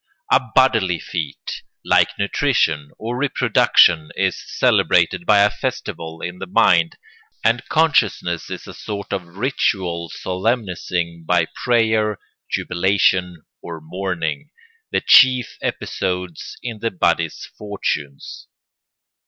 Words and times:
A 0.31 0.39
bodily 0.55 0.97
feat, 0.99 1.61
like 1.85 2.17
nutrition 2.17 2.89
or 2.97 3.15
reproduction, 3.15 4.09
is 4.15 4.35
celebrated 4.57 5.27
by 5.27 5.41
a 5.41 5.51
festival 5.51 6.21
in 6.21 6.39
the 6.39 6.47
mind, 6.47 6.97
and 7.43 7.69
consciousness 7.69 8.49
is 8.49 8.65
a 8.65 8.73
sort 8.73 9.13
of 9.13 9.23
ritual 9.37 10.09
solemnising 10.09 11.23
by 11.27 11.45
prayer, 11.53 12.17
jubilation, 12.49 13.43
or 13.61 13.79
mourning, 13.79 14.49
the 14.91 15.01
chief 15.01 15.55
episodes 15.61 16.57
in 16.63 16.79
the 16.79 16.89
body's 16.89 17.45
fortunes. 17.55 18.47